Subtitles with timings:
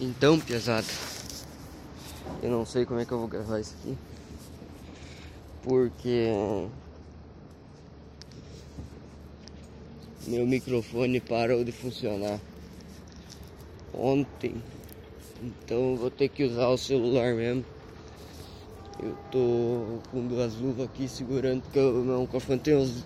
[0.00, 0.88] Então, pesado,
[2.42, 3.96] eu não sei como é que eu vou gravar isso aqui,
[5.62, 6.32] porque
[10.26, 12.40] meu microfone parou de funcionar
[13.96, 14.56] ontem,
[15.40, 17.64] então vou ter que usar o celular mesmo.
[19.00, 23.04] Eu tô com duas luvas aqui segurando, porque o meu microfone tem os.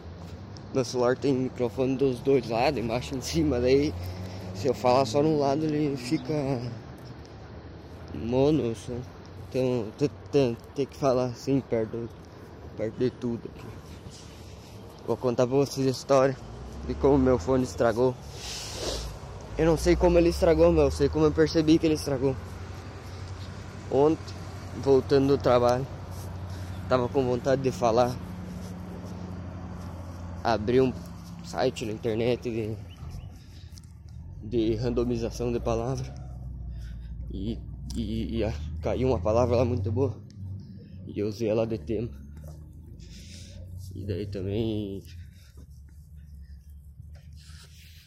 [0.73, 3.93] Meu celular tem microfone dos dois lados, embaixo em cima, daí
[4.59, 6.34] se eu falar só num lado ele fica
[8.12, 8.74] mono,
[9.48, 9.87] então
[10.33, 12.09] tem, tem que falar assim perto,
[12.77, 13.66] perto de tudo aqui.
[15.06, 16.36] Vou contar pra vocês a história
[16.88, 18.16] de como meu fone estragou.
[19.56, 22.34] Eu não sei como ele estragou, mas eu sei como eu percebi que ele estragou.
[23.88, 24.34] Ontem,
[24.83, 25.86] voltando do trabalho,
[26.88, 28.12] tava com vontade de falar.
[30.42, 30.92] Abri um
[31.45, 32.88] site na internet de
[34.42, 36.15] de randomização de palavra
[37.30, 37.59] e,
[37.97, 38.52] e, e
[38.83, 40.20] caiu uma palavra lá muito boa
[41.06, 42.11] e eu usei ela de tema.
[43.94, 45.03] E daí também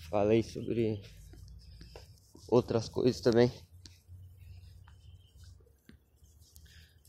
[0.09, 1.01] falei sobre
[2.47, 3.51] outras coisas também.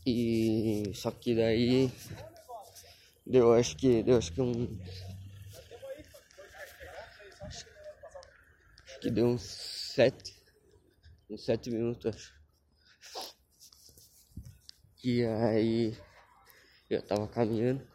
[0.05, 1.91] E só que daí
[3.25, 4.67] deu acho que deu acho que um
[9.03, 10.33] que deu uns sete,
[11.29, 12.33] uns sete minutos, acho.
[15.03, 15.97] E aí
[16.89, 17.85] eu tava caminhando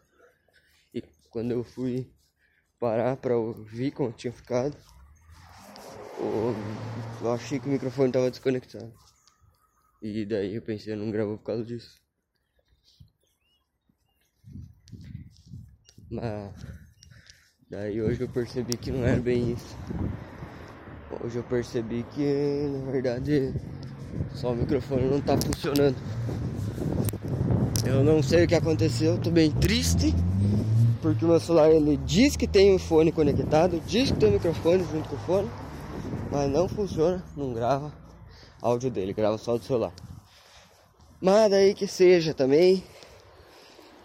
[0.92, 1.00] e
[1.30, 2.12] quando eu fui
[2.78, 4.76] parar pra ouvir como tinha ficado,
[7.22, 8.92] eu achei que o microfone tava desconectado.
[10.02, 12.02] E daí eu pensei, eu não gravou por causa disso.
[16.10, 16.54] Mas
[17.70, 19.74] daí hoje eu percebi que não era bem isso.
[21.10, 23.54] Hoje eu percebi que na verdade
[24.34, 25.96] só o microfone não tá funcionando.
[27.86, 30.14] Eu não sei o que aconteceu, tô bem triste
[31.00, 34.32] porque o meu celular ele diz que tem um fone conectado, diz que tem um
[34.32, 35.50] microfone junto com o fone,
[36.30, 37.92] mas não funciona, não grava
[38.60, 39.92] áudio dele, grava só do celular.
[41.20, 42.82] Mas daí que seja também,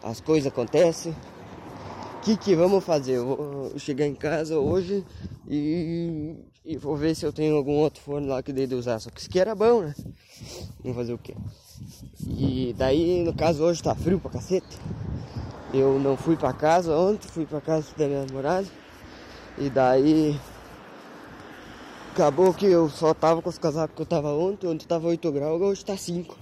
[0.01, 1.11] as coisas acontecem.
[1.11, 3.17] O que, que vamos fazer?
[3.17, 5.03] Eu vou chegar em casa hoje
[5.47, 8.99] e, e vou ver se eu tenho algum outro fone lá que dei de usar.
[8.99, 9.95] Só que isso aqui era bom, né?
[10.81, 11.35] Vamos fazer o quê?
[12.27, 14.77] E daí, no caso, hoje tá frio pra cacete.
[15.73, 18.67] Eu não fui pra casa ontem, fui pra casa da minha namorada.
[19.57, 20.39] E daí
[22.11, 25.31] acabou que eu só tava com os casacos que eu tava ontem, ontem tava 8
[25.31, 26.37] graus, hoje tá 5.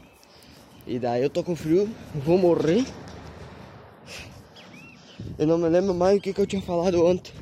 [0.85, 2.85] E daí eu tô com frio, vou morrer.
[5.37, 7.33] Eu não me lembro mais o que, que eu tinha falado ontem.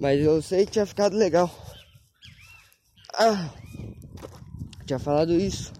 [0.00, 1.50] Mas eu sei que tinha ficado legal.
[3.12, 3.50] Ah,
[4.86, 5.74] tinha falado isso.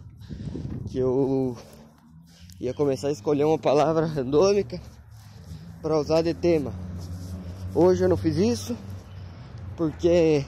[0.91, 1.57] Que eu
[2.61, 4.79] ia começar a escolher uma palavra randômica
[5.81, 6.71] para usar de tema.
[7.75, 8.77] Hoje eu não fiz isso
[9.75, 10.45] porque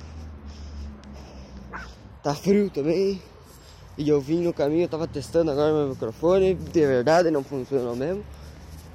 [2.22, 3.22] tá frio também.
[3.97, 7.97] E eu vim no caminho, eu tava testando agora meu microfone, de verdade não funcionou
[7.97, 8.22] mesmo.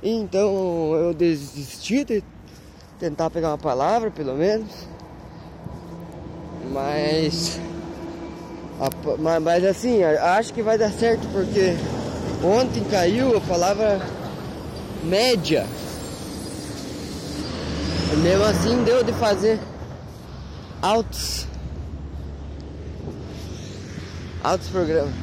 [0.04, 2.24] Então eu desisti de
[3.00, 4.72] tentar pegar uma palavra, pelo menos.
[6.72, 7.60] Mas,
[9.20, 11.76] mas, mas assim, acho que vai dar certo porque
[12.44, 14.02] ontem caiu a palavra
[15.04, 15.66] média.
[18.12, 19.60] E mesmo assim deu de fazer
[20.82, 21.48] altos
[24.44, 25.14] altos programas.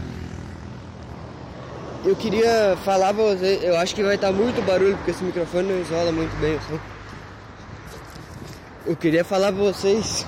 [2.04, 5.68] Eu queria falar pra você, eu acho que vai estar muito barulho porque esse microfone
[5.68, 6.78] não isola muito bem assim.
[8.86, 10.26] Eu queria falar pra vocês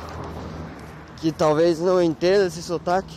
[1.21, 3.15] que talvez não entendam esse sotaque.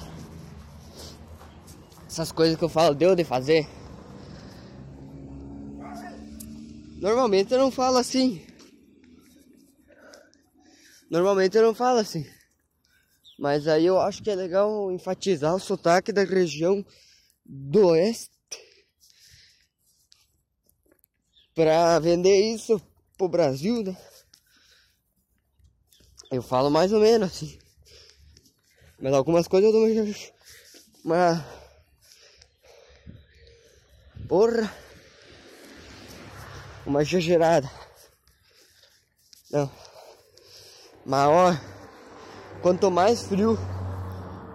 [2.06, 3.66] Essas coisas que eu falo deu de fazer.
[6.98, 8.46] Normalmente eu não falo assim.
[11.10, 12.30] Normalmente eu não falo assim.
[13.40, 16.85] Mas aí eu acho que é legal enfatizar o sotaque da região
[17.46, 18.30] do oeste
[21.56, 22.82] para vender isso
[23.18, 23.96] pro Brasil, né?
[26.31, 27.58] Eu falo mais ou menos assim.
[28.99, 30.16] Mas algumas coisas eu dou
[31.03, 31.46] uma.
[34.28, 34.72] Porra!
[36.85, 37.70] Uma exagerada.
[39.49, 39.72] Não.
[41.03, 41.58] Mas ó,
[42.61, 43.58] quanto mais frio,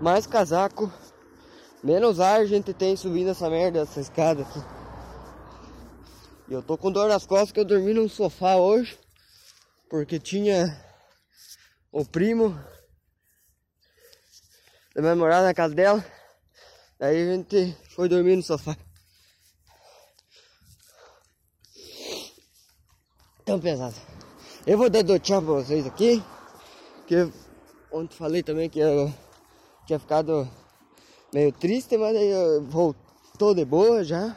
[0.00, 0.92] mais casaco,
[1.82, 4.60] menos ar a gente tem subindo essa merda, essa escada aqui.
[6.48, 8.96] E eu tô com dor nas costas que eu dormi num sofá hoje.
[9.88, 10.78] Porque tinha
[11.94, 12.50] o primo
[14.92, 16.04] da minha namorada na casa dela.
[16.98, 18.76] Aí a gente foi dormir no sofá.
[23.44, 23.94] Tão pesado.
[24.66, 26.20] Eu vou dar tchau pra vocês aqui.
[27.06, 27.30] Que
[27.92, 29.14] ontem falei também que eu
[29.86, 30.50] tinha ficado
[31.32, 32.32] meio triste, mas aí
[32.62, 34.36] voltou de boa já.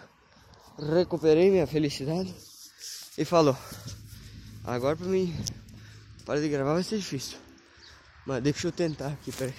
[0.77, 2.35] Recuperei minha felicidade.
[3.17, 3.57] E falou.
[4.63, 5.33] Agora pra mim
[6.23, 7.46] para de gravar vai ser difícil.
[8.27, 9.55] Mas deixa eu tentar aqui, peraí.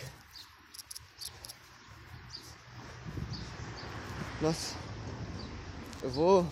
[4.42, 4.76] Nossa.
[6.02, 6.46] Eu vou.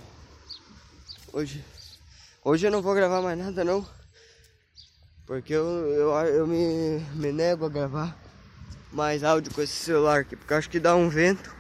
[1.31, 1.63] Hoje.
[2.43, 3.87] Hoje eu não vou gravar mais nada não.
[5.27, 8.17] Porque eu, eu, eu me, me nego a gravar
[8.91, 10.37] mais áudio com esse celular aqui.
[10.37, 11.55] Porque acho que dá um vento.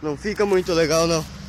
[0.00, 1.41] Não fica muito legal não.